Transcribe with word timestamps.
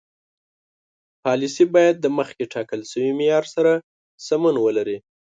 پالیسي 1.23 1.65
باید 1.73 1.95
د 1.99 2.05
مخکې 2.17 2.43
ټاکل 2.53 2.81
شوي 2.91 3.11
معیار 3.19 3.45
سره 3.55 3.71
سمون 4.25 4.55
ولري. 4.65 4.97